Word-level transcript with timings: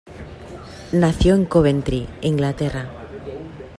Nació 0.93 1.35
en 1.35 1.45
Coventry, 1.45 2.07
Inglaterra. 2.23 2.89